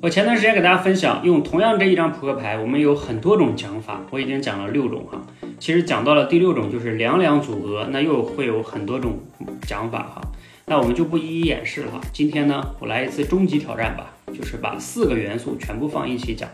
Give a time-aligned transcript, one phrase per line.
[0.00, 5.20] 我前段时间给大家分享，用同样这一张扑克牌，我们有很多种讲法，我已经讲了六种哈。
[5.58, 9.18] 其实讲到了第六种，就是两两组合，那又会有很多种
[9.62, 10.20] 讲法哈。
[10.66, 12.00] 那我们就不一一演示了哈。
[12.12, 16.48] 今天呢，我来一次终极挑战吧，就是把四个元素全部放一起讲。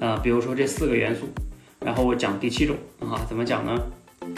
[0.00, 1.28] 啊，比如说这四个元素，
[1.80, 3.78] 然后我讲第七种啊，怎么讲呢？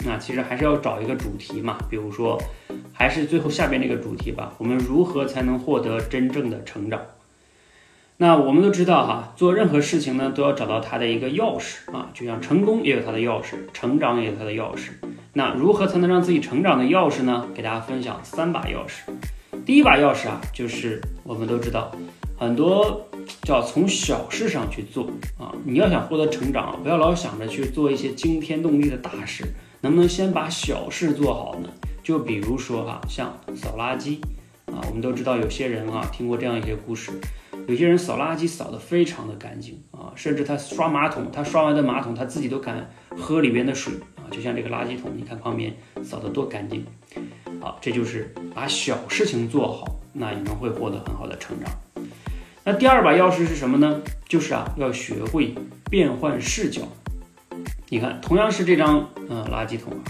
[0.05, 2.37] 那其实还是要找一个主题嘛，比如说，
[2.91, 6.99] 还是最后下边那个主题吧，我们如何才能获得真正的成长？
[8.17, 14.91] 那我们都知道哈，做任何事情呢，都要找到它的一个钥匙啊，就像成功也有它的钥匙，成长也有它的钥匙。
[15.33, 17.45] 那如何才能让自己成长的钥匙呢？
[17.53, 19.01] 给大家分享三把钥匙。
[19.65, 21.91] 第一把钥匙啊，就是我们都知道，
[22.37, 23.05] 很多
[23.41, 25.51] 叫从小事上去做啊。
[25.65, 29.43] 你要想获得成长，不要老想着去做一些惊天动地的大事，
[29.81, 31.67] 能不能先把小事做好呢？
[32.01, 34.19] 就比如说哈，像扫垃圾
[34.75, 37.11] 啊，我们都知道有些人啊，听过这样一些故事。
[37.67, 42.87] 有些人扫垃圾扫得非常的干净啊，甚至他刷马桶，他刷完的马桶他自己都敢
[43.17, 46.85] 喝里边的水啊，就像这个垃圾桶，你看旁边扫得多干净。
[47.59, 51.71] 好，这就是把小事情做好，那也能会获得很好的成长。
[52.63, 54.01] 那第二把钥匙是什么呢？
[54.27, 55.55] 就是啊，要学会
[55.89, 56.81] 变换视角。
[57.89, 60.03] 你看，同样是这张嗯垃圾桶啊，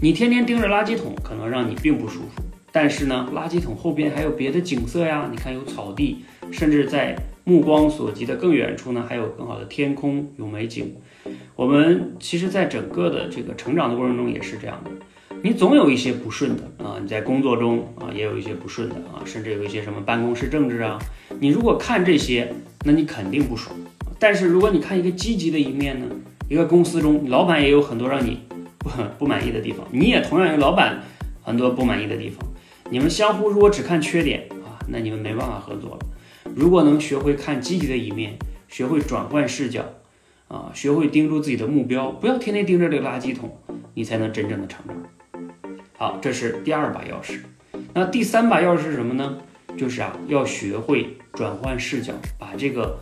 [0.00, 2.42] 你天天盯着垃圾桶，可能让你并不舒服。
[2.76, 6.18] 但是呢，垃圾桶后边还有别的景色呀，你看有草地。
[6.52, 10.94] 甚至在目光所及的更远处呢，还有更好的天空，有美景。
[11.54, 14.90] 我们其实，在整个的这个成长的过程中也是这样的。
[15.42, 20.98] 你总有一些不顺的啊，你在工作中啊，也有一些不顺的啊，甚至有一些什么办公室政治啊。
[21.40, 22.52] 你如果看这些，
[22.84, 23.74] 那你肯定不爽。
[24.18, 26.04] 但是如果你看一个积极的一面呢，
[26.50, 28.42] 一个公司中，老板也有很多让你
[28.76, 31.02] 不不满意的地方，你也同样有老板
[31.42, 32.46] 很多不满意的地方。
[32.88, 35.98] 你们相互如果只看缺点啊，那你们没办法合作了。
[36.54, 39.84] 如果能学会看积极的一面，学会转换视角，
[40.46, 43.58] 啊，学会盯住自己的目标，不要天天盯着这个垃圾桶，
[43.94, 44.96] 你才能真正的成长。
[45.98, 47.40] 好，这是第二把钥匙。
[47.92, 49.38] 那第三把钥匙是什么呢？
[49.76, 52.98] 就是啊，要学会转换视角，把这个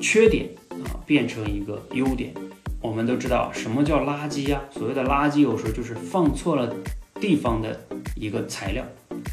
[0.00, 0.50] 缺点
[0.84, 2.34] 啊变成一个优点。
[2.80, 4.60] 我们都知道什么叫垃圾呀？
[4.70, 6.72] 所谓的垃圾，有时候就是放错了
[7.18, 7.80] 地方的
[8.14, 8.84] 一个材料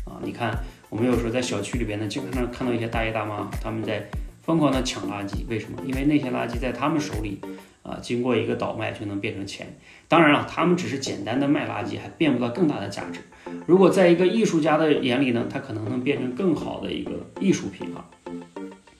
[0.05, 0.21] 啊。
[0.23, 0.57] 你看。
[0.87, 4.07] 我们有时候在小区里边呢，经常看到一些大爷大妈，他们在
[4.43, 5.45] 疯狂的抢垃圾。
[5.49, 5.77] 为什么？
[5.85, 7.41] 因为那些垃圾在他们手里，
[7.83, 9.67] 啊，经过一个倒卖就能变成钱。
[10.07, 13.19] 当然了，他们只是简单的卖垃圾，还变不到更大的价值。
[13.65, 17.11] 如果在一个艺术家的眼里呢，他可能能变成更好的一个
[17.41, 18.05] 艺术品啊。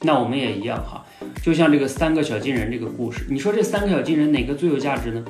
[0.01, 1.05] 那我们也一样哈，
[1.41, 5.23] 就像这个三个小金人这个故事，你说这三个小金人哪个最有价值呢？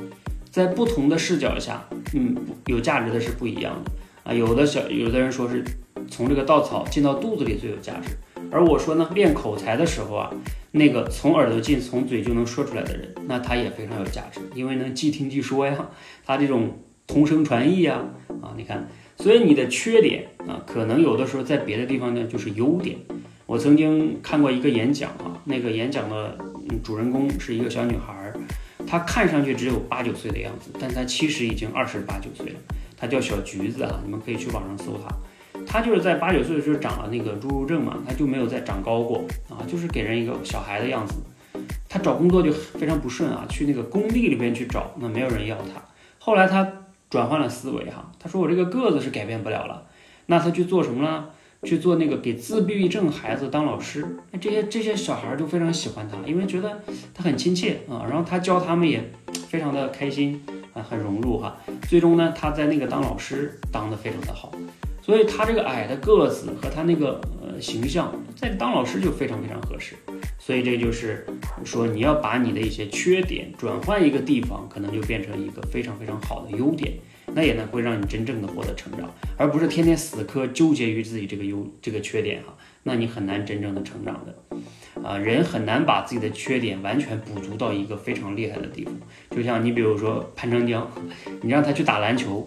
[0.50, 2.36] 在不同的视角下，嗯，
[2.66, 3.92] 有价值的是不一样的
[4.26, 4.34] 啊。
[4.34, 5.64] 有的小，有的人说是。
[6.08, 8.16] 从这个稻草进到肚子里最有价值，
[8.52, 10.32] 而我说呢，练口才的时候啊，
[10.72, 15.90] 那个从耳朵进从嘴就能说出来的人，那他也非常有价值，因为能即听即说呀，
[16.24, 16.78] 他这种
[17.08, 18.04] 同声传译呀，
[18.44, 18.88] 啊，你看，
[19.18, 22.98] 所以你的缺点啊，可能有的时候在别的地方呢就是优点。
[23.48, 26.38] 我曾经看过一个演讲啊，那个演讲的
[26.84, 28.32] 主人公是一个小女孩，
[28.86, 32.60] 她看上去只有八九岁的样子，但她其实已经二十八九岁了，
[32.98, 35.16] 他叫小橘子啊，你们可以去网上搜他。
[35.66, 41.16] 他就是在八九岁的时候长了那个侏儒症嘛，他就没有再长高过啊，就是给人一个小孩的样子。
[41.88, 45.82] 他找工作就非常不顺啊，去那个工地里边去找，那没有人要他。
[46.20, 46.70] 后来他
[47.10, 49.84] 转换了思维哈，他说我这个个子是改变不了了，
[50.26, 51.30] 那他去做什么呢？
[51.64, 54.06] 去做那个给自闭症孩子当老师。
[54.32, 59.12] 那这些这些小孩都非常喜欢他，因为觉得他很亲切啊，然后他教他们也
[59.48, 60.44] 非常的开心
[60.76, 61.58] 啊，很融入哈。
[61.90, 64.52] 最终呢，他在那个当老师当的非常的好。
[65.02, 69.96] 所以他这个矮的个子和他那个呃形象，在当老师就非常非常合适。
[70.40, 71.28] 所以这就是
[71.64, 76.94] 说，你要把你的一些缺点转换一个地方，可能就变成一个非常非常好的优点，
[77.34, 84.58] 那也能会让你真正的获得成长，而不是天天死磕纠结于自己这个优这个缺点哈，那你很难真正的成长的。
[85.06, 88.94] 啊，人很难把自己的缺点完全补足到一个非常厉害的地方。
[89.30, 90.90] 就像你比如说潘长江，
[91.42, 92.44] 你让他去打篮球。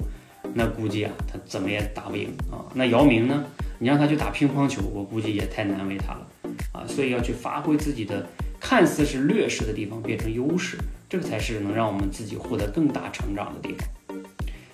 [0.54, 2.64] 那估计啊，他怎么也打不赢啊。
[2.72, 3.44] 那姚明呢？
[3.78, 6.26] 你让他去打乒乓球，我估计也太难为他了
[6.72, 6.86] 啊。
[6.86, 8.26] 所以要去发挥自己的
[8.58, 10.78] 看似是劣势的地方，变成优势，
[11.08, 14.18] 这个才是能让我们自己获得更大成长的地方。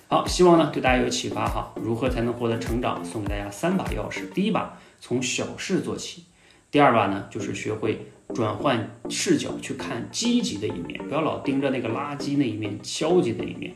[0.07, 1.73] 好，希望呢对大家有启发哈。
[1.75, 3.03] 如何才能获得成长？
[3.03, 4.29] 送给大家三把钥匙。
[4.33, 6.23] 第一把从小事做起，
[6.75, 13.73] 第二把呢就是学会转换视角去看积极的一面，不要老盯着那个垃圾那一面、消极的一面。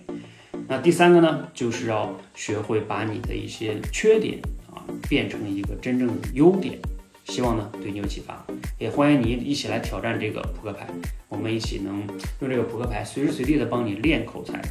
[0.68, 4.38] 那第三个呢，就是要学会把你的一些缺点
[4.70, 6.78] 啊变成一个真正的优点。
[7.24, 8.46] 希望呢对你有启发，
[8.78, 10.86] 也欢迎你一起来挑战这个扑克牌，
[11.30, 12.06] 我们一起能
[12.42, 14.62] 用这个扑克牌随时随地的帮你练口才。